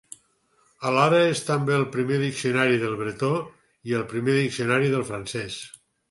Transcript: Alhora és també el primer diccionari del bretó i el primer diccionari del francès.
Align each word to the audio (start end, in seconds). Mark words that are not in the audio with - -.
Alhora 0.91 1.17
és 1.33 1.41
també 1.49 1.73
el 1.79 1.83
primer 1.95 2.15
diccionari 2.21 2.79
del 2.83 2.95
bretó 3.01 3.29
i 3.91 3.95
el 3.99 4.05
primer 4.15 4.39
diccionari 4.39 4.89
del 4.95 5.05
francès. 5.11 5.59